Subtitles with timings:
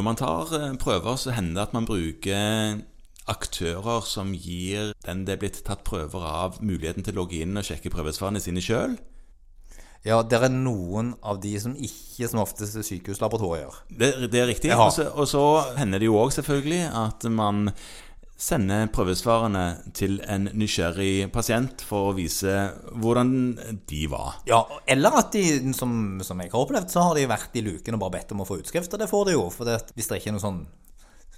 [0.00, 2.78] Når man tar eh, prøver, så hender det at man bruker
[3.28, 7.60] aktører som gir den det er blitt tatt prøver av, muligheten til å logge inn
[7.60, 8.96] og sjekke prøvesvarene sine sjøl.
[10.08, 13.82] Ja, det er noen av de som ikke som oftest er sykehuslaboratorier.
[13.92, 14.72] Det, det er riktig.
[14.72, 14.80] Ja.
[14.86, 15.44] Og så, og så
[15.76, 17.68] hender det jo òg selvfølgelig at man
[18.40, 19.64] sender prøvesvarene
[19.96, 22.54] til en nysgjerrig pasient for å vise
[22.96, 23.32] hvordan
[23.90, 24.40] de var.
[24.48, 25.92] Ja, eller at de, som,
[26.24, 28.48] som jeg har opplevd, så har de vært i luken og bare bedt om å
[28.48, 29.46] få utskrift, og det får de jo.
[29.52, 30.62] For det, hvis det ikke er noe sånn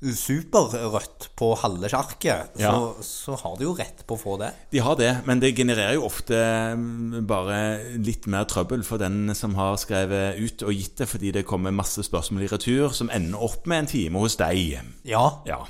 [0.02, 2.72] superrødt på halve sjarket, Ja.
[2.72, 4.50] så, så har de jo rett på å få det.
[4.74, 6.34] De har det, men det genererer jo ofte
[6.76, 7.58] mm, bare
[8.02, 11.74] litt mer trøbbel for den som har skrevet ut og gitt det, fordi det kommer
[11.74, 14.80] masse spørsmål i retur som ender opp med en time hos deg.
[15.06, 15.24] Ja.
[15.48, 15.60] Ja.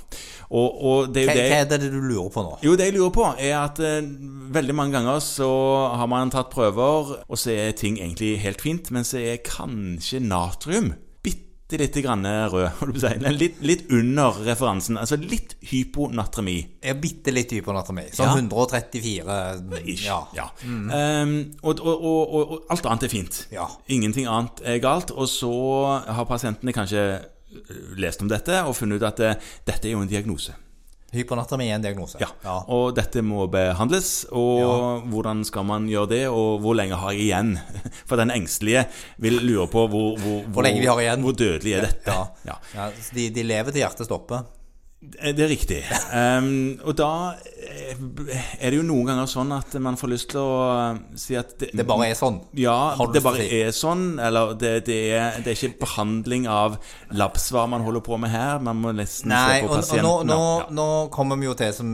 [0.52, 2.56] Og, og det er Hva, det hva er det du lurer på nå?
[2.64, 4.01] Jo, det jeg lurer på, er at uh,
[4.52, 5.48] veldig mange ganger så
[5.96, 10.20] har man tatt prøver, og så er ting egentlig helt fint, men så er kanskje
[10.24, 10.92] natrium
[11.72, 12.98] bitte lite grann rød.
[13.01, 13.12] si.
[13.32, 14.98] Litt, litt under referansen.
[15.01, 16.56] Altså litt hyponatremi.
[16.84, 18.09] Ja, bitte litt hyponatremi.
[18.12, 18.37] Sånn Ja.
[18.37, 20.06] 134 Ish.
[20.06, 20.18] Ja.
[20.37, 20.48] Ja.
[20.64, 23.46] Um, og, og, og, og, og alt annet er fint.
[23.52, 23.68] Ja.
[23.88, 25.10] Ingenting annet er galt.
[25.14, 25.52] Og så
[26.06, 30.04] har pasientene kanskje eh, lest om dette og funnet ut at eh, dette er jo
[30.04, 30.54] en diagnose.
[31.13, 32.16] Hypernatomi er en diagnose.
[32.23, 32.30] Ja.
[32.73, 34.24] Og dette må behandles.
[34.32, 37.52] Og hvordan skal man gjøre det, og hvor lenge har jeg igjen?
[38.09, 38.87] For den engstelige
[39.21, 40.65] vil lure på hvor, hvor, Hvor.
[41.27, 42.16] Hvor dødelig er dette?
[42.16, 42.24] Ja.
[42.49, 42.59] Ja.
[42.74, 44.49] Ja, de, de lever til hjertet stopper.
[45.02, 45.80] Det er riktig.
[46.14, 47.98] Um, og da eh,
[48.62, 51.56] er det jo noen ganger sånn at man får lyst til å eh, si at
[51.58, 52.38] Det bare er sånn.
[52.54, 54.20] Ja, det bare er sånn.
[54.23, 56.76] Eller det, det, er, det er ikke behandling av
[57.18, 58.62] labsvar man holder på med her.
[58.62, 60.06] Man må nesten Nei, se på og, og pasienten.
[60.06, 60.68] nå, nå, ja.
[60.78, 60.86] nå
[61.16, 61.90] kommer vi jo til som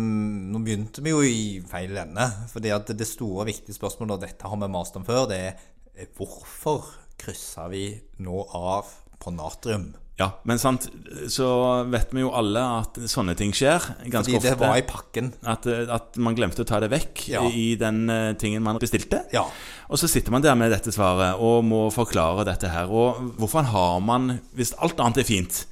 [0.52, 2.26] Nå begynte vi jo i feil ende.
[2.52, 5.54] Fordi at det store, viktige spørsmålet, og dette har vi mast om før, det er
[5.96, 7.86] eh, hvorfor krysser vi
[8.20, 9.94] nå av på natrium?
[10.19, 10.88] Ja, men sant,
[11.30, 11.47] så
[11.92, 13.78] vet vi jo alle at sånne ting skjer
[14.11, 14.50] ganske Fordi ofte.
[14.50, 15.28] det var i pakken.
[15.47, 17.44] At, eh, at man glemte å ta det vekk Ja.
[17.47, 19.22] i den eh, tingen man bestilte.
[19.32, 19.44] Ja.
[19.88, 22.91] Og så sitter man der med dette svaret og må forklare dette her.
[22.91, 25.66] Og hvorfor har man, hvis alt annet er fint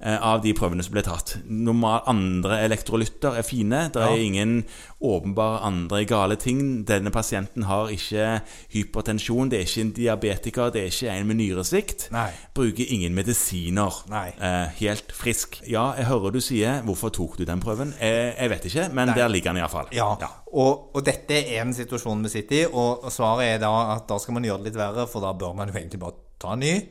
[0.00, 3.90] av de prøvene som ble tatt Normal, Andre elektrolytter er fine.
[3.92, 4.22] Det er Ja.
[4.22, 4.64] ingen
[5.02, 6.84] åpenbare andre gale ting.
[6.84, 8.40] Denne pasienten har ikke
[8.72, 12.08] hypertensjon, det er ikke en diabetiker, det er ikke en med nyresvikt.
[12.14, 12.30] Nei.
[12.54, 13.92] Bruker ingen medisiner.
[14.08, 14.28] Nei.
[14.40, 15.60] Eh, helt frisk.
[15.68, 17.92] Ja, jeg hører du sier 'hvorfor tok du den prøven'?
[18.00, 19.86] Jeg, jeg vet ikke, men der ligger den iallfall.
[19.92, 20.14] Ja,
[20.52, 24.08] Og, og dette er en situasjon vi sitter i, og og svaret er da at
[24.08, 26.52] da skal man gjøre det litt verre, for da bør man jo egentlig bare ta
[26.52, 26.88] en ny.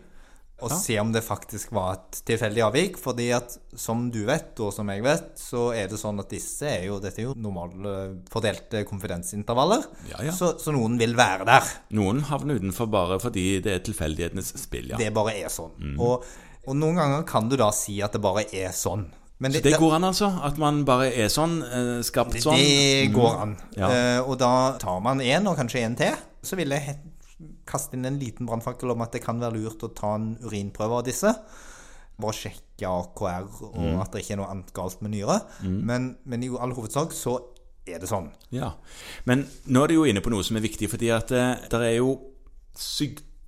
[0.65, 2.95] Og se om det faktisk var et tilfeldig avvik.
[2.97, 6.65] Fordi at som du vet, og som jeg vet, så er det sånn at disse
[6.65, 7.91] er jo Dette er jo normale
[8.33, 9.85] fordelte konfidensintervaller.
[10.09, 10.33] Ja, ja.
[10.33, 11.69] Så, så noen vil være der.
[11.97, 14.89] Noen havner utenfor bare fordi det er tilfeldighetenes spill.
[14.93, 14.97] ja.
[14.97, 15.75] Det bare er sånn.
[15.77, 15.95] Mm.
[16.01, 16.25] Og,
[16.67, 19.05] og noen ganger kan du da si at det bare er sånn.
[19.37, 20.31] Men Så det går an, altså?
[20.41, 21.59] At man bare er sånn?
[21.61, 22.57] eh, Skapt sånn?
[22.57, 23.51] Det går an.
[23.77, 23.91] Ja.
[23.93, 26.17] Eh, og da tar man én, og kanskje en til.
[26.41, 26.95] Så vil jeg
[27.69, 30.99] kaste inn en liten brannfakkel om at det kan være lurt å ta en urinprøve
[31.01, 31.33] av disse.
[32.17, 34.01] Bare sjekke AKR, og Mm.
[34.01, 35.41] at det ikke er noe annet galt med nyre.
[35.61, 37.37] Men, men i all hovedsak så
[37.87, 38.31] er det sånn.
[38.51, 38.73] Ja.
[39.25, 41.97] Men nå er du jo inne på noe som er viktig, fordi at det er
[41.99, 42.17] jo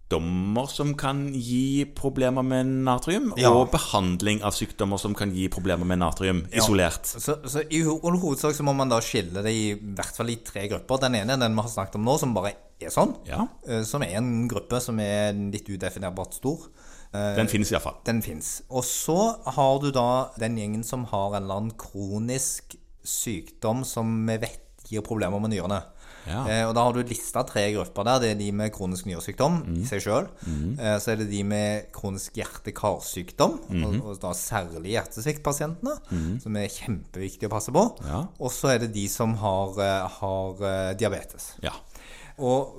[0.09, 3.51] sykdommer som kan gi problemer med natrium, Ja.
[3.51, 7.05] og behandling av sykdommer som kan gi problemer med natrium isolert.
[7.05, 10.37] Så, så i ho- hovedsak så må man da skille det i hvert fall i
[10.37, 10.99] tre grupper.
[11.01, 13.15] Den ene er den vi har snakket om nå, som bare er sånn.
[13.27, 16.57] Ja, eh, Som er en gruppe som er litt udefinerbart stor.
[17.13, 17.97] Eh, den finnes iallfall.
[18.05, 18.61] Den fins.
[18.69, 24.25] Og så har du da den gjengen som har en eller annen kronisk sykdom som
[24.27, 25.81] vi vet gir problemer med nyrene.
[26.27, 26.41] Ja.
[26.51, 28.19] Eh, og da har du lista tre grupper der.
[28.21, 29.77] Det er de med kronisk nyresykdom Mm.
[29.81, 30.27] i seg sjøl.
[30.77, 34.01] Eh, så er det de med kronisk hjerte-karsykdom, Mm-hmm.
[34.01, 35.95] og, og da særlig hjertesviktpasientene,
[36.43, 37.85] som er kjempeviktig å passe på.
[38.05, 38.25] Ja.
[38.39, 41.53] Og så er det de som har, eh, har eh, diabetes.
[41.63, 41.71] Ja.
[42.39, 42.77] Og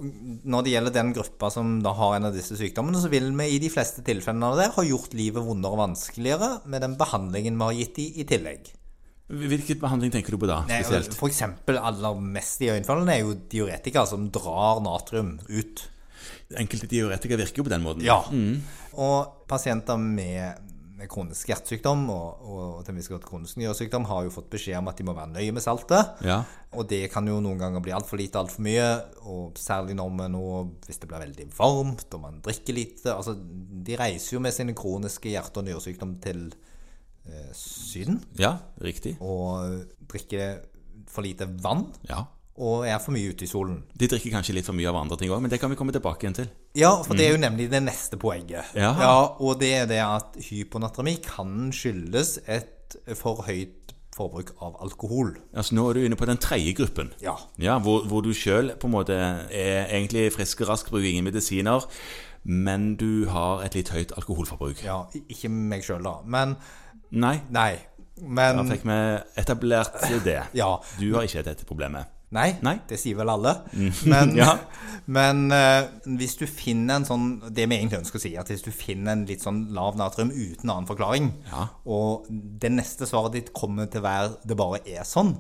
[0.48, 3.45] når det gjelder den gruppa som da har en av disse sykdommene, så vil vi
[3.57, 7.59] i de fleste tilfellene av det ha gjort livet vondere og vanskeligere med den behandlingen
[7.60, 8.71] vi har gitt de i tillegg.
[9.30, 11.15] Hvilken behandling tenker du på da, spesielt?
[11.28, 15.84] Eksempel aller mest iøynefallende er jo diuretika som drar natrium ut.
[16.59, 18.03] Enkelte diuretika virker jo på den måten.
[18.03, 18.18] Ja.
[18.98, 20.66] Og pasienter med,
[21.09, 24.91] kronisk hjertesykdom og, og til en viss grad kronisk nyresykdom har jo fått beskjed om
[24.91, 26.18] at de må være nøye med saltet.
[26.26, 26.42] Ja.
[26.76, 28.88] Og det kan jo noen ganger bli altfor lite, altfor mye.
[29.30, 30.42] Og særlig når vi nå,
[30.84, 33.33] hvis det blir veldig varmt og man drikker lite altså,
[33.86, 36.50] De reiser jo med sine kroniske hjerte- og nyresykdom til
[37.55, 39.17] Syden ja, riktig.
[39.21, 40.61] og drikker
[41.11, 41.87] for lite vann.
[42.09, 42.25] Ja.
[42.61, 43.78] og er for mye ute i solen.
[43.97, 45.95] De drikker kanskje litt for mye av andre ting òg, men det kan vi komme
[45.97, 46.51] tilbake igjen til.
[46.77, 48.75] Ja, for det er jo nemlig det neste poenget.
[48.77, 48.91] Ja.
[49.41, 55.34] Og det er det at hyponatremi kan skyldes et for høyt forbruk av alkohol.
[55.55, 57.13] Altså Nå er du inne på den tredje gruppen.
[57.22, 57.37] Ja.
[57.63, 61.87] Ja, hvor, hvor du sjøl er egentlig frisk og rask, bruker ingen medisiner,
[62.45, 64.84] men du har et litt høyt alkoholforbruk.
[64.84, 66.19] Ja, ikke meg sjøl, da.
[66.25, 66.57] Men
[67.10, 67.78] Nei, Nei.
[68.21, 68.97] Men da fikk vi
[69.41, 70.42] etablert det.
[70.60, 70.74] Ja.
[71.01, 72.07] Du har ikke dette problemet.
[72.30, 72.77] Nei, Nei.
[72.86, 73.57] det sier vel alle.
[74.07, 74.53] Men, Ja.
[75.10, 75.89] men uh,
[76.21, 79.16] hvis du finner en sånn Det vi egentlig ønsker å si, at hvis du finner
[79.16, 81.65] en litt sånn lav natrium uten annen forklaring, Ja.
[81.91, 85.34] og det neste svaret ditt kommer til å være 'det bare er sånn',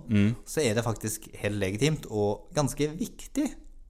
[0.44, 3.46] så er det faktisk helt legitimt og ganske viktig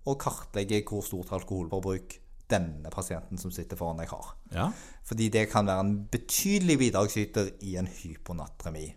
[0.07, 2.20] å kartlegge hvor stort alkoholforbruk
[2.51, 4.35] denne pasienten som sitter foran deg, har.
[4.55, 4.69] Ja.
[5.07, 8.89] Fordi det kan være en betydelig bidragsyter i en hyponatremi.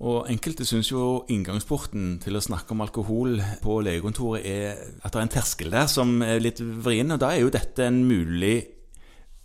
[0.00, 5.18] Og enkelte syns jo inngangsporten til å snakke om alkohol på legekontoret er at det
[5.18, 8.62] er en terskel der som er litt vrien, og da er jo dette en mulig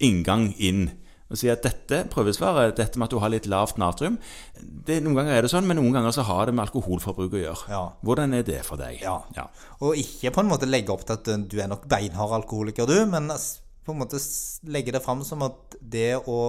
[0.03, 0.87] inngang inn.
[1.25, 4.19] Å si at dette prøvesvaret, dette med at du har litt lavt natrium
[4.59, 7.41] det, Noen ganger er det sånn, men noen ganger så har det med alkoholforbruk å
[7.41, 7.71] gjøre.
[7.73, 7.81] Ja.
[8.05, 8.99] Hvordan er det for deg?
[9.01, 9.17] Ja.
[9.33, 9.47] ja.
[9.81, 12.99] Og ikke på en måte legge opp til at du er nok beinhard alkoholiker, du,
[13.09, 14.21] men på en måte
[14.69, 16.39] legge det fram som at det å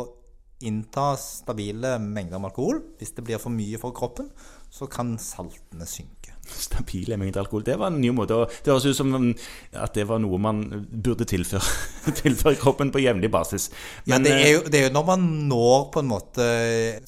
[0.64, 4.28] innta stabile mengder med alkohol, hvis det blir for mye for kroppen,
[4.72, 6.35] så kan saltene synke.
[6.56, 7.64] Stabile mengder alkohol.
[7.66, 11.26] Det var en ny måte Det høres ut som at det var noe man burde
[11.28, 11.62] tilføre,
[12.22, 13.70] tilføre kroppen på jevnlig basis.
[14.06, 16.48] Ja, det eh, er, jo, det er jo når man når på en måte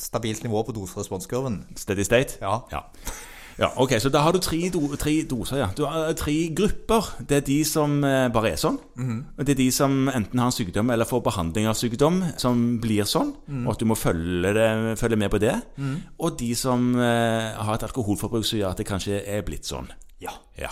[0.01, 1.63] stabilt nivå på doseresponskurven.
[1.77, 2.39] Steady state?
[2.43, 2.61] Ja.
[2.73, 2.85] ja.
[3.59, 5.69] Ja, ok, Så da har du tre, do, tre doser, ja.
[5.77, 7.09] Du har eh, tre grupper.
[7.27, 8.79] Det er de som eh, bare er sånn.
[9.37, 12.79] Og Det er de som enten har en sykdom eller får behandling av sykdom, som
[12.81, 13.35] blir sånn,
[13.67, 15.57] og at du må følge, det, følge med på det.
[16.23, 19.91] Og de som eh, har et alkoholforbruk som gjør at det kanskje er blitt sånn.
[20.23, 20.33] Ja.
[20.59, 20.71] Ja.